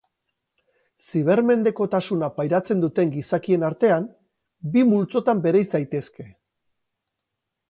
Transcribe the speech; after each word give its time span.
Zibermendekotasuna 1.09 2.29
pairatzen 2.39 2.81
duten 2.85 3.11
gizakien 3.17 3.67
artean, 3.69 4.09
bi 4.77 4.87
multzotan 4.95 5.45
bereiz 5.45 5.67
daitezke. 5.77 6.31